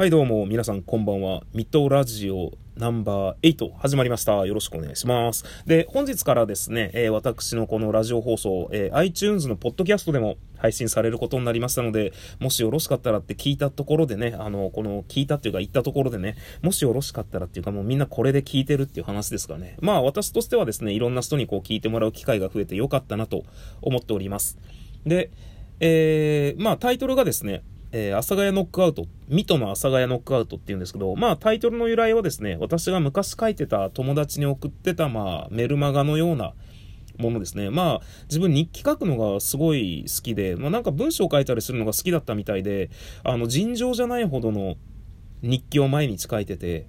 [0.00, 1.42] はいどうも皆さんこんばんは。
[1.52, 4.46] ミトラジオナンバー8始まりました。
[4.46, 5.44] よろしくお願いします。
[5.66, 19.76] で、本日からですね、えー私のこのラジオ放送、えー iTunes のポッドキャストでも配信されることになりましたので、もしよろしかったらって聞いたところでね、あの、この聞いたっていうか言ったところでね、もしよろしかったらっていうかもうみんなこれで聞いてるっていう話ですかね。
[19.82, 23.44] まあ私としてはですね、いろんな人にこう聞いてもらう機会が増えてよかったなと
[23.82, 24.56] 思っております。
[25.04, 25.30] で、
[25.78, 27.62] えー、まあタイトルがですね、
[27.92, 36.52] えー、阿佐ヶ谷ノックアウト、ミトの阿佐ヶ谷ノックアウトっていうんですけど、まあタイトルの由来はですね、私が昔書いてた友達に送ってた、まあメルマガのような
[37.18, 37.70] ものですね。
[37.70, 42.90] まあ自分日記書くのがすごい好きで、まあなんか文章書いたりするのが好きだったみたいで、
[43.24, 44.76] あの尋常じゃないほどの
[45.42, 46.86] 日記を毎日書いてて、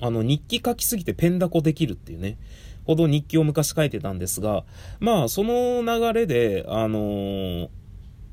[0.00, 2.36] あの日記書きすぎてペンダコできるっていうね、
[2.84, 4.64] ほど日記を昔書いてたんですが、
[5.00, 7.68] まあその流れで、あのー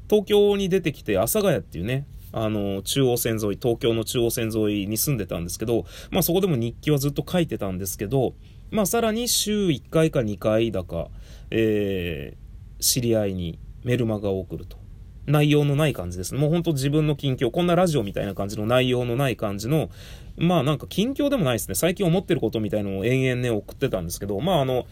[0.10, 8.34] 東京に出てきて、阿佐ヶ谷っていうね、あの、中央線沿い、東京の中央線沿いに住んでたんですけど、まあそこでも日記はずっと書いてたんですけど、
[8.72, 11.10] まあさらに週1回か2回だか、
[11.52, 14.84] えー、知り合いにメルマガを送ると。
[15.26, 16.42] 内容のない感じですね。
[16.42, 19.90] もうほんと自分の近況、こんなラジオみたいな感じの内容のない感じの、
[20.38, 21.76] まあなんか近況でもないですね。
[21.76, 24.86] 最近思ってることみたいのを延々ね送ってたんですけど、まああの、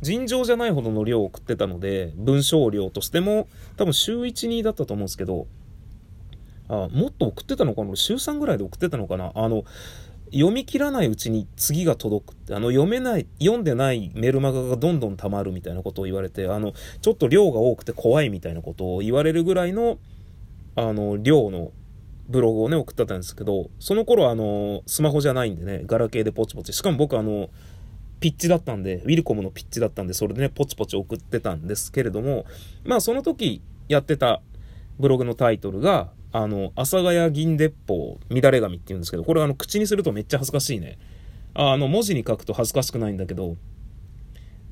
[0.00, 5.46] 尋常じゃないほどの量を送ってたので、文章量としても、多分週1、2だったと思うんですけど、
[6.68, 7.96] あ、もっと送ってたのかな？
[7.96, 9.32] 週3ぐらいで送ってたのかな？
[9.34, 9.64] あの、
[10.32, 19.98] 読み切らないうちに次が届くって、あの、読めない、読んでないメルマガがどんどん溜まるみたいなことを言われて、あの、ちょっと量が多くて怖いみたいなことを言われるぐらいの、
[20.76, 21.72] あの、量の
[22.28, 26.74] ブログをね、送ってたんですけど、その頃あの、スマホじゃないんでね、ガラケーでポチポチ。
[26.74, 27.48] しかも僕あの、
[28.20, 32.46] ピッチだったんで、ウィルコムのピッチだったんで、それでね、ポチポチ送ってたんですけれども、
[32.84, 34.42] まあその時やってた
[34.98, 40.98] ブログのタイトルが、あの、阿佐ヶ谷銀鉄砲乱れ紙って言うんですけど、これあの、口にするとめっちゃ恥ずかしいね。
[41.54, 43.56] あの、文字に書くと恥ずかしくないんだけど、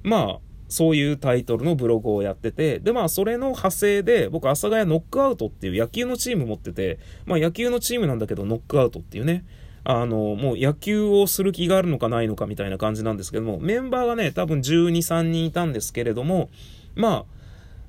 [0.02, 9.44] まあ、そういうタイトルのブログをやってて、で、まあ、それの派生で、僕、阿佐ヶ谷ノックアウトっていう野球のチーム持ってて、まあ、野球のチームなんだけど、ノックアウトっていうね、
[9.88, 16.50] あの、もう野球をする気があるのかないのかみたいな感じなんですけども、メンバーがね、多分12、3人いたんですけれども、
[16.96, 17.24] ま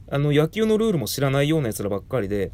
[0.09, 2.51] あ、あの、野球のルールも知らないような奴らばっかりで、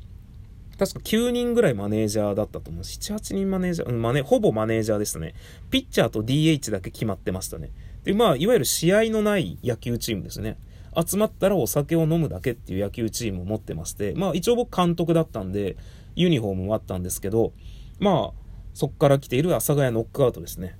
[0.79, 2.83] 確か9人ぐらいマネージャーだったと思う。
[2.83, 5.35] 7、8人マネージャー、うん、マネ、ほぼマネージャーですね。
[5.69, 7.71] ピッチャーと DH だけ決まってましたね。
[8.05, 10.57] で、まあ、いわゆる試合のない野球チームですね。
[10.95, 15.75] 集まったらお酒を飲むだけっていう野球チームを持ってまして、まあ、一応僕監督だったんで、
[16.15, 17.51] ユニフォームもあったんですけど、
[17.99, 18.42] まあ、
[18.73, 20.77] そこから来ている阿佐ヶ谷ノックアウトですね。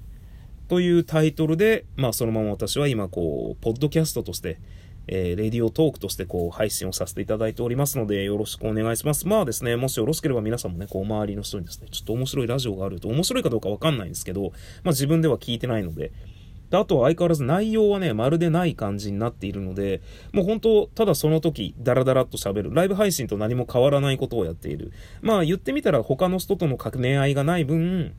[0.67, 4.59] というタイトルで、まあそのまま私は今こう、ポッドキャストとして、
[5.07, 9.27] えー、レディオトークとしてこう、配信をさせていただいておりますので、よろしくお願いします。
[9.27, 16.11] まあですね、もしよろしければ皆さんもね、こう、周りの人にですね、ちょっと面白いラジオがあると、面白いかどうかわかんないんですけど、まあ自分では聞いてないので、
[16.73, 20.01] であとは相変わらず内容はね、まるでない感じになっているので、
[20.31, 22.73] もう本当、ただその時、ダラダラっと喋る。
[22.73, 24.91] ライブ配信と何も変わらないことをやっている。
[25.21, 28.15] まあ言ってみたら他の人との関連合いがない分、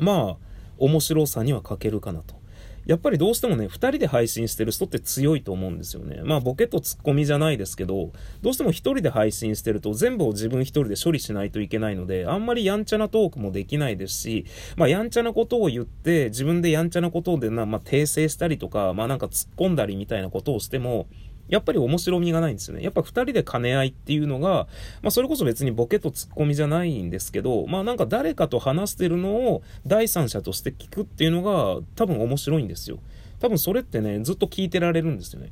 [0.00, 0.36] まあ、
[0.76, 2.37] 面白さには欠けるかなと。
[2.86, 6.22] やっぱりどうしてもね、二人で配信してる人って強いと思うんですよね。
[6.24, 8.12] まあ、ボケとツッコミじゃないですけど、
[8.42, 14.46] どうしても一人で配信してると全部を自分一人で処理しないといけないので、あんまりやんちゃなトークもできないですし、
[14.76, 21.08] まあ、やんちゃなことを言って、自分でやんちゃなことでな、まあ、訂正したりとか、まあ、なんか突っ込んだりみたいなことをしても、
[21.48, 22.82] やっぱり面白みがないんですよね。
[22.82, 24.68] やっぱ二人で兼ね合いっていうのが、
[25.02, 32.98] まあそれこそ別にボケとツッコミじゃないんですけど、まあなんか誰かと話してるのを第三者として聞くっていうのが多分面白いんですよ。
[33.40, 35.50] 多分それってね、ずっと聞いてられるんですよね。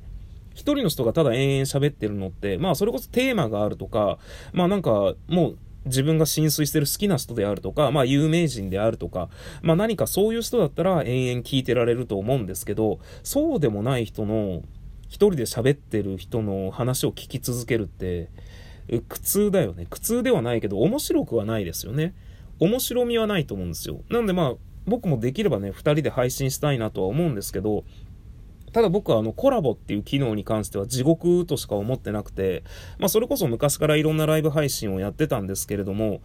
[0.55, 4.19] 一人の人がただ延々喋ってるのって、まあそれこそテーマがあるとか、
[4.53, 9.29] まあなんかもう自分が浸水してる好きな人であるとか、まあ有名人であるとか、
[9.63, 14.63] まあ何かそういう人だったら延々聞いてられると思うんですけど、そうでもない人の
[15.09, 18.29] 一人で喋ってる人の話を聞き続けるって、
[19.09, 19.87] 苦痛だよね。
[19.89, 22.15] 苦痛ではないけど、面白くはないですよね。
[22.59, 24.01] 面白みはないと思うんですよ。
[24.09, 24.55] なんでまあ、
[24.87, 27.85] 僕もできればね、二人で配信したいなとは思うんですけど、
[28.73, 32.63] ただ僕はあのコラボっていう機能に関しては地獄としか思ってなくて、
[32.99, 36.21] まあそれこそ昔からいろんなライブ配信をやってたんですけれども、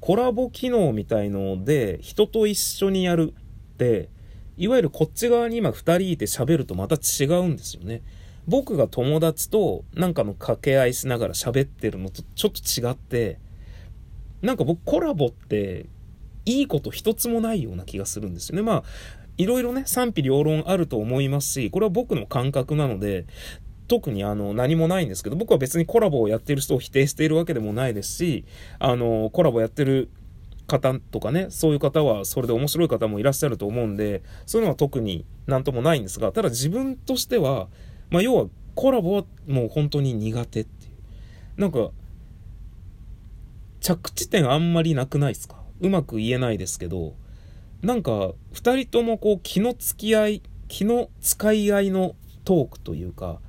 [0.00, 4.08] コラボ機能みたいので人と一緒にやるって、
[4.56, 8.02] いわゆるこっち側に今二人いて喋るとまた違うんですよね。
[8.46, 13.38] 僕が友達となんかの掛け合いしながら喋ってるのとちょっと違って、
[14.42, 15.86] なんか僕コラボって
[16.44, 18.62] いいこと一つもないような気がするんですよね。
[18.62, 18.84] まあ、
[19.38, 23.26] いろいろね、賛否両論あると思いますし、これは僕の感覚なので、
[23.88, 28.44] 特にあの何もないんですけど、僕は別にコラボをやってる人を否定しているわけでもないですし、
[28.78, 30.10] あの、コラボやってる
[30.66, 37.68] 方とかね、そういう方はそれで面白い方もいらっしゃると思うんで、そういうのは特になんともないんですが、ただ自分としては、
[38.10, 41.60] まあ要はコラボはもう本当に苦手っていう。
[41.60, 41.90] なんか、
[43.80, 45.56] 着地点あんまりなくないですか？
[45.80, 47.14] うまく言えないですけど、
[47.82, 53.40] なんか、二人ともこう気の付き合い、気の使い合いのトークというか、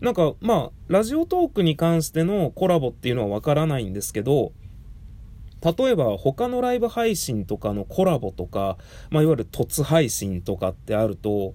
[0.00, 4.52] なんか、まあ、ラジオトークに関してのコラボっていうのはわからないんですけど、
[5.62, 8.76] 例えば他のライブ配信とかのコラボとか、
[9.10, 11.54] まあ、いわゆる突配信とかってあると、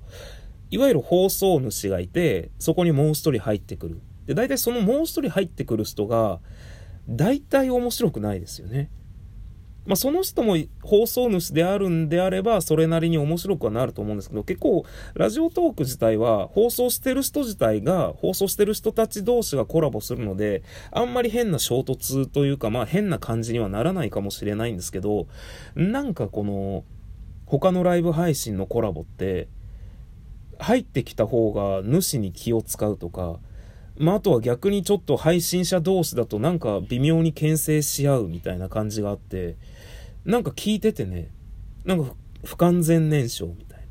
[0.70, 4.02] いわゆる放送主がいて、そこにもう一人入ってくる。
[4.26, 6.40] で、大体そのもう一人入ってくる人が、
[7.10, 8.90] 大体面白くないですよね。
[9.86, 14.86] まあ、その人も放送主であるんであれば、それなりに面白くはなると思うんですけど、結構、
[15.16, 20.62] ラジオトーク自体は、放送してる人自体が、放送してる人たち同士がコラボするので、
[20.92, 25.28] あんまり変な衝突というか、まあ変な感じにはならないかもしれないんですけど、
[25.76, 26.84] なんかこの、
[27.48, 29.48] 他のライブ配信のコラボって、
[30.60, 33.40] 入ってきた方が主に気を使うとか、
[34.02, 39.58] まあ、あとは逆にちょっと配信者同士だとなんか微妙に牽制し合うみたいな感じがあって、
[40.26, 41.30] なんか聞いててね、
[41.86, 43.86] なんか不完全燃焼みたいな。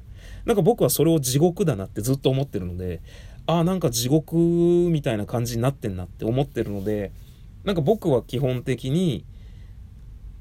[0.47, 3.01] なんか僕はそれを地獄だなってずっと思ってるので、
[3.47, 7.13] ああ、なんか地獄みたいな感じになってんなって思ってるので、
[7.63, 9.25] なんか僕は基本的に、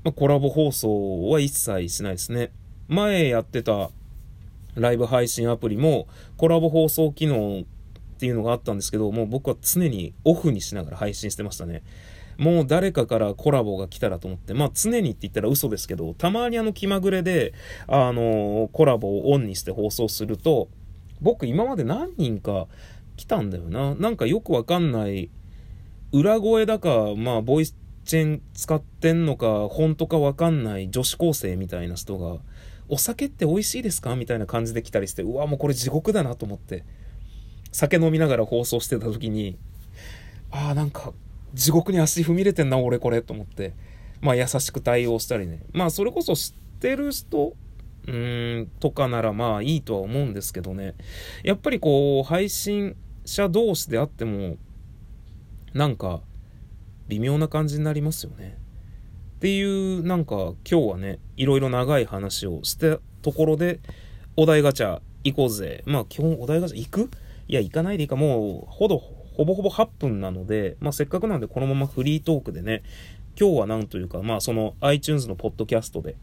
[0.03, 2.51] まあ、コラボ放送は一切しないですね。
[2.87, 3.91] 前やってた
[4.73, 6.07] ライブ配信アプリも
[6.37, 7.65] コラボ放送機能
[8.19, 11.83] っていうのがあったんですけど、もう僕は常にオフにしながら配信してましたね。
[12.37, 17.53] もう誰かからコラボが来たらと思って、まあ常にって言ったら嘘ですけど、たまにあの気まぐれで、
[17.87, 20.67] あの、コラボをオンにして放送すると、
[21.21, 22.67] 僕今まで何人か
[23.15, 23.95] 来たんだよな。
[23.95, 25.29] なんかよくわかんない、
[26.11, 32.41] 裏声だか、まあボイスチェン使ってんのか、本当かわかんない女子高生みたいな人が、
[32.91, 34.15] お酒って美味しいですか？
[34.15, 36.83] みたいな感じで来たりして、うわ、もうこれ地獄だなと思って。
[37.71, 39.57] 酒飲みながら放送してた時に、
[40.51, 41.13] ああ、なんか、
[41.53, 43.73] 地獄に足踏み入れてんな、俺これ、と思って、
[44.21, 45.61] まあ優しく対応したりね。
[45.71, 47.55] まあそれこそ知ってる人、
[48.07, 50.95] うん、とかならまあいいとは思うんですけどね。
[51.43, 52.95] やっぱりこう、配信
[53.25, 54.57] 者同士であっても、
[55.73, 56.21] なんか、
[57.07, 58.57] 微妙な感じになりますよね。
[59.37, 63.79] っていう、なんか今日はね、いろいろ長い話をしたところで、
[64.35, 65.83] お題ガチャ行こうぜ。
[65.85, 67.09] まあ基本お題ガチャ行く？
[67.49, 72.83] いや、行かないでいいか、もう、ほど、ほぼほぼ8分なので、まあ、せっかくなんでこのままフリートークでね、
[73.39, 76.15] 今日はなんというか、まあ、その iTunes のポッドキャストで、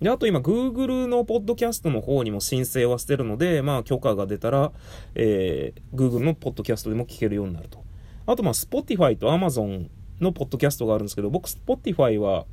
[0.00, 4.72] で、あと今、Google のポッドキャストの方にも申請はしてるので、まあ、許可が出たら、
[5.14, 7.84] えー、Google のポッドキャストでも聞けるようになると。
[8.26, 9.86] あと、まあ、Spotify と Amazon
[10.20, 12.46] のポッドキャストがあるんですけど、僕、Spotify は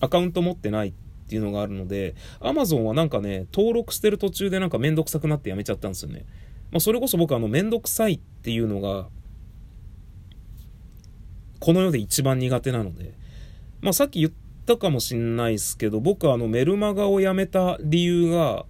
[0.00, 0.92] アカウント持ってないっ
[1.28, 6.24] ていうのがあるので、Amazon はなんかね、登録してる途中でなんかめんどくさくなってやめちゃったんですよね。
[6.76, 9.08] まあ、それこそ僕あの、めんどくさいっていうのが、
[11.58, 13.14] この世で一番苦手なので、
[13.80, 14.32] まあ、さっき言っ
[14.66, 18.66] たかもしんないですけど、僕はあの、メルマガを辞めた理由が、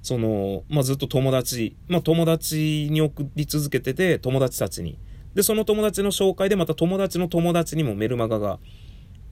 [0.00, 4.98] その、まあ、ずっと友達、まあ、友達に送り続けてて、友達たちに。
[5.34, 8.60] で、その友達の紹介でまた友達の友達にもメルマガが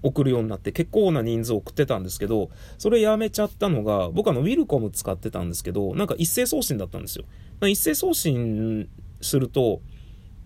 [0.02, 7.25] 送るようになって結構な人数送ってたんですけど、それやめちゃったのが、僕あの、ウィルコム使ってたんですけど、なんか一斉送信だったんですよ。
[7.69, 8.88] 一斉送信
[9.21, 9.83] すると、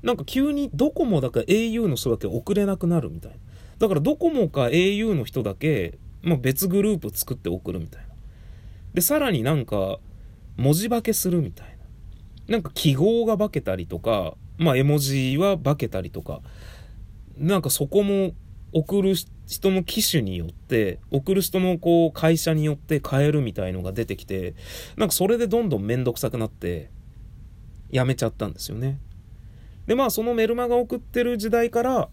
[0.03, 3.37] なんか急にドコモだか au の人だけ送れなくなるみたいな。
[3.79, 8.15] だからドコモか au の人だけ、まあ、別グループ作って送るみたいな。
[8.93, 9.99] で、さらになんか
[10.57, 11.75] 文字化けするみたいな。
[12.47, 16.41] なんか記号が化けたりとか、まあ絵文字は化けたりとか、
[17.39, 18.33] なんかそこも
[18.73, 19.15] 送る
[19.47, 24.55] 人の機種によって、送る人のこう会社によって変えるみたいのが出てきて、
[24.97, 26.91] なんかそれでどんどんめんどくさくなって、
[27.91, 28.99] やめちゃったんですよね。
[29.87, 32.09] で、まあ、そのメルマガ送ってる時代から、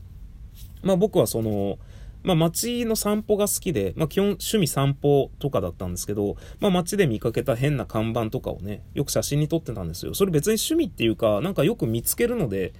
[0.84, 1.78] まあ僕はその、
[2.24, 10.14] まあ街の散歩が好きで、まあ基本趣味散歩とかだったんですけど、まあ街で見かけた変な看板とかをね、よく写真に撮ってたんですよ。
[10.14, 12.74] それ別に趣味っていうか、なんかよく見つけるので、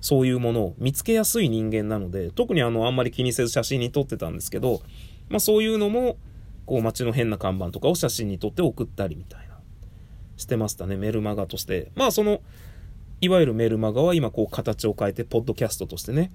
[0.00, 4.82] そういうものを見つけやすい人間なので、特にあの、あんまり気にせず写真に撮ってたんですけど、
[5.28, 6.16] まあそういうのも、
[6.66, 9.43] こう街の変な看板とかを写真に撮って送ったりみたいな。
[10.44, 11.90] してましたね、メルマガとして。
[11.94, 12.40] まあ、その、
[13.20, 16.30] いわゆるメルマガは今こう形を変えて、ポッドキャストとしてね、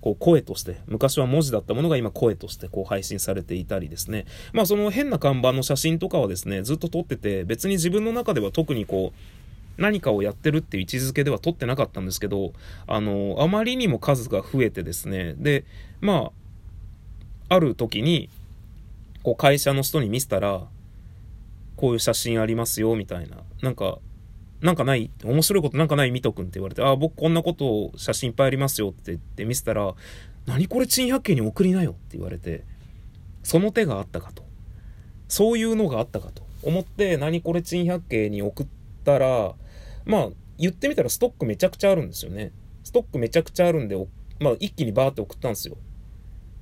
[0.00, 4.24] こう声として、昔は文字だったものが今声としてこう配信されていたりですね。
[4.52, 12.52] まあその変な看板の写真とかはですね、ずっと撮ってて、別に自分の中では特にこう、何かをやってるっていう位置づけでは撮ってなかったんですけど、
[12.86, 15.64] あの、あまりにも数が増えてですね、で、
[16.00, 16.32] ま
[17.50, 18.28] あ、ある時に、
[19.22, 20.66] こう会社の人に見せたら、
[21.82, 23.38] こういう写真ありますよ、みたいな。
[23.60, 23.98] なんか、
[24.60, 25.10] なんかない？
[25.24, 26.12] 面白いことなんかない？
[26.12, 29.92] ミト君って言われて、あ、僕こんなことを写真いっぱいありますよって言って見せたら、
[30.46, 32.62] 何これ珍百景に送りなよって言われて、
[33.42, 34.44] その手があったかと。
[35.26, 38.66] そういうのがあったかと思って、何これ珍百景に送っ
[39.04, 39.54] たら、
[40.04, 42.52] まあ、言ってみたらストックめちゃくちゃあるんですよね。
[42.84, 43.96] ストックめちゃくちゃあるんで、
[44.38, 45.76] まあ、一気にバーって送ったんですよ。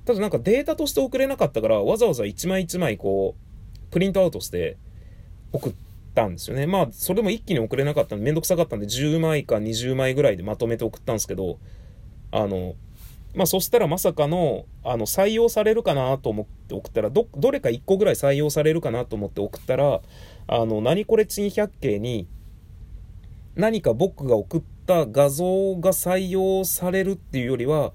[0.05, 4.77] ただなんかデータとして送れなかったから、わざわざ1枚1枚こう、プリントアウトして
[5.53, 5.73] 送っ
[6.13, 6.67] たんですよね。
[6.67, 11.57] まあ、それでも一気に送れなかったんで、めんどくさかったんで、10枚か20枚ぐらいでまとめて送ったんですけど、
[12.31, 12.75] あの、
[13.33, 20.01] まあ、そしたらまさかの、あの、採用されるかなと思って送ったら、ど、どれか1個ぐらい採用されるかなと思って送ったら、
[20.47, 22.27] あの、何これ珍百景に、
[23.55, 27.93] 何か僕が送った画像が採用されるっていうよりは、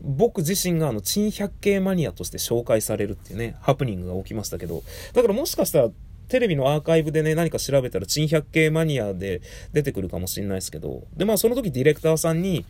[0.00, 5.88] 僕自身があの、珍百景マニアとして紹介されるっていうね、ハプニングが起きましたけど、だからもしかしたら、
[6.28, 9.40] テレビのアーカイブでね、何か調べたら、珍百景マニアで
[9.72, 12.64] 出てくるかもしれないですけど、で、まあその時ディレクターさんに、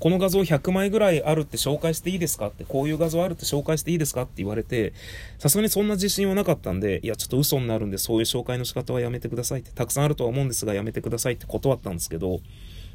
[0.00, 4.94] この画像100枚ぐらいあるって紹介していいですかって、こういう画像あるって紹介していいですかって言われて、
[5.38, 12.40] さすがにそんな自信はなかったんで、いや、ちょっと嘘になるんで、そういう紹介の仕方はやめてくださいって、たくさんあるとは思うんですが、やめてくださいって断ったんですけど、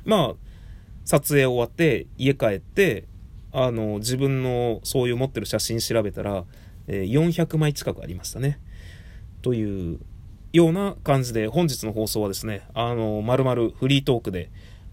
[0.03, 0.36] まあ、
[1.03, 3.03] 撮影終わって、家帰って、
[3.51, 6.43] あの、自分のそういう持ってる写真調べたら、
[6.88, 8.60] え、400枚近くありましたね。
[9.46, 10.00] という
[10.54, 14.50] ような感じで、本日の放送はですね、あの、まるまるフリートークで、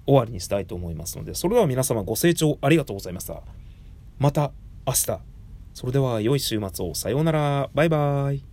[0.06, 3.40] 終わりにしたいと思いますので、それでは皆様ご清聴ありがとうございました。
[4.18, 4.52] また
[4.86, 5.20] 明日。
[5.72, 6.94] それでは良い週末を。
[6.94, 7.70] さようなら。
[7.72, 8.51] バイバイ。